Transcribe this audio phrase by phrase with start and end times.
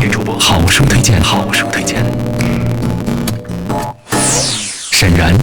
[0.00, 1.96] 女主播好书推荐，好书推荐。
[4.92, 5.36] 沈然，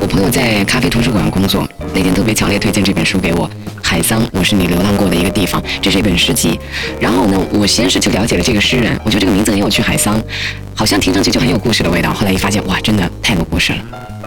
[0.00, 3.48] 我朋友在咖啡图书馆工作，那天特别强烈推荐这本书给我，
[3.82, 6.58] 《海桑，我是你流浪过的一个地方》，这是一本诗集。
[7.00, 10.22] 然后呢，我先是去了解了这个诗人，我觉得这个名字很有趣，海桑，
[10.74, 12.12] 好像听上去就很有故事的味道。
[12.12, 13.78] 后来一发现，哇，真的太有故事了。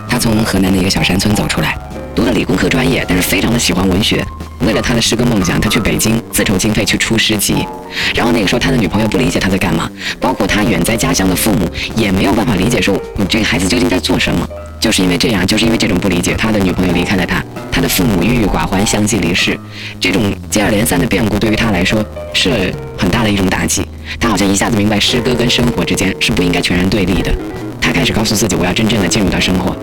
[0.10, 1.78] 他从河南的一个小山村走出来。
[2.14, 4.26] 读了理工科专业，但是非常的喜欢文学。
[4.62, 7.68] 为了他的诗歌梦想，他去北京自筹经费去出诗集。
[8.16, 9.90] 然后那个时候，他的女朋友不理解他在干嘛，
[10.20, 14.48] 包括他远在家乡的父母也没有办法理解，说你这个孩子究竟在做什么。
[14.80, 19.58] 就是因为这样，就是因为这种不理解，他的女朋友离开了他，他的父母郁郁寡欢，相继离世。
[20.00, 20.22] 这种
[20.52, 23.84] 接二连三的变故对于他来说是很大的一种打击。
[24.20, 27.34] 他好像一下子明白，诗歌跟生活之间是不应该全然对立的。
[27.82, 29.76] 他开始告诉自己，我要真正的进入到生活。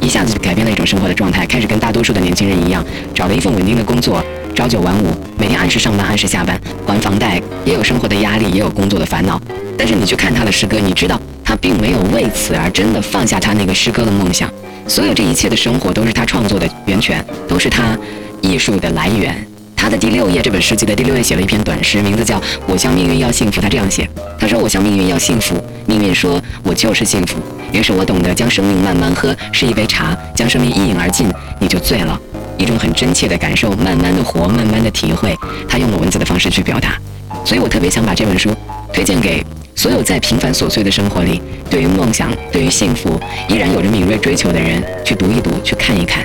[0.00, 5.08] 一下子就改变了一种生活的状态，开始跟大多数的年轻人一样，找了一份稳定的工作，朝九晚五，
[5.38, 9.40] 每天按时上班，按时下班，还房贷，也有生活的压力，也有工作的烦恼。
[9.76, 14.50] 但是你去看他的诗歌，你知道他并没有为此而真的放下他那个诗歌的梦想。
[14.86, 17.96] 所有这一切的生活都是他创作的源泉，都是他
[18.40, 19.46] 艺术的来源。
[19.80, 23.60] 他的第六页这本诗集的第六页写了一篇短诗，名字叫《我向命运要幸福》。
[23.62, 24.06] 他这样写：
[24.38, 25.56] 他说我向命运要幸福，
[25.86, 27.38] 命运说我就是幸福。
[27.72, 32.20] 于是我懂得将生命慢慢喝，是一杯茶，将生命一饮而尽，你就醉了。
[32.58, 35.34] 一种很真切的感受，慢慢的活，慢慢的体会。
[35.66, 36.98] 他用了文字的方式去表达，
[37.42, 38.54] 所以我特别想把这本书
[38.92, 39.42] 推荐给
[39.74, 46.22] 所有在平凡琐碎的生活里，对于梦想、对于幸福依然有着敏锐追求的人，去读一读，去看一看。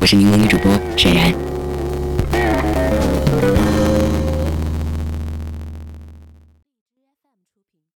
[0.00, 1.55] 我是柠檬女主播沈然。